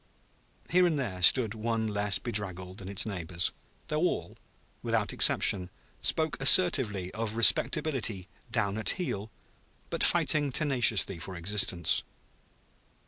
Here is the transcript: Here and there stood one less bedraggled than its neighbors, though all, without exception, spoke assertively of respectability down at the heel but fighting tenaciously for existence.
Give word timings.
Here 0.71 0.87
and 0.87 0.97
there 0.97 1.21
stood 1.21 1.53
one 1.53 1.87
less 1.87 2.17
bedraggled 2.17 2.79
than 2.79 2.89
its 2.89 3.05
neighbors, 3.05 3.51
though 3.87 3.99
all, 4.01 4.35
without 4.81 5.13
exception, 5.13 5.69
spoke 6.01 6.41
assertively 6.41 7.11
of 7.13 7.35
respectability 7.35 8.27
down 8.51 8.79
at 8.79 8.87
the 8.87 8.95
heel 9.03 9.29
but 9.91 10.03
fighting 10.03 10.51
tenaciously 10.51 11.19
for 11.19 11.35
existence. 11.35 12.01